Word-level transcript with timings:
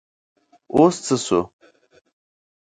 اوس 0.75 0.95
څه 1.05 1.15
شو؟ 1.25 1.41